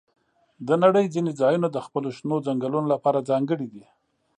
[0.67, 3.83] د نړۍ ځینې ځایونه د خپلو شنو ځنګلونو لپاره ځانګړي دي.